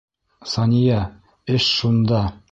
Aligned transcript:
Сания, 0.53 1.01
эш 1.55 1.63
шунда... 1.77 2.23